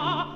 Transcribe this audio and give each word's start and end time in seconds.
啊 0.00 0.26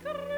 scream. 0.00 0.37